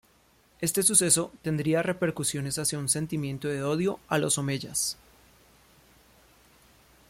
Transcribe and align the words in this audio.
Este 0.61 0.81
suceso 0.81 1.31
tendría 1.43 1.83
repercusiones 1.83 2.57
hacia 2.57 2.79
un 2.79 2.89
sentimiento 2.89 3.47
de 3.49 3.61
odio 3.61 3.99
a 4.07 4.17
los 4.17 4.35
omeyas. 4.39 4.97